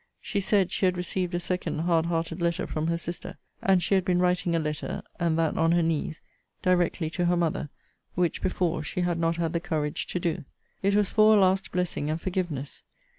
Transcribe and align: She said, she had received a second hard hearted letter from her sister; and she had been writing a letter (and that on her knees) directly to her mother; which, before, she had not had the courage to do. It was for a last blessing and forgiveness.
She 0.19 0.39
said, 0.39 0.71
she 0.71 0.87
had 0.87 0.97
received 0.97 1.35
a 1.35 1.39
second 1.39 1.81
hard 1.81 2.07
hearted 2.07 2.41
letter 2.41 2.65
from 2.65 2.87
her 2.87 2.97
sister; 2.97 3.37
and 3.61 3.83
she 3.83 3.93
had 3.93 4.03
been 4.03 4.17
writing 4.17 4.55
a 4.55 4.59
letter 4.59 5.03
(and 5.19 5.37
that 5.37 5.55
on 5.59 5.73
her 5.73 5.83
knees) 5.83 6.21
directly 6.63 7.07
to 7.11 7.25
her 7.25 7.37
mother; 7.37 7.69
which, 8.15 8.41
before, 8.41 8.81
she 8.81 9.01
had 9.01 9.19
not 9.19 9.35
had 9.35 9.53
the 9.53 9.59
courage 9.59 10.07
to 10.07 10.19
do. 10.19 10.43
It 10.81 10.95
was 10.95 11.11
for 11.11 11.37
a 11.37 11.39
last 11.39 11.71
blessing 11.71 12.09
and 12.09 12.19
forgiveness. 12.19 12.83